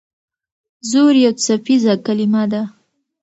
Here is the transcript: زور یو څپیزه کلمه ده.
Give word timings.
زور 0.89 1.13
یو 1.23 1.33
څپیزه 1.43 1.93
کلمه 2.05 2.43
ده. 2.51 2.61